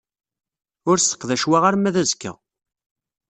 [0.89, 2.31] Ur sseqdac wa arma d azekka.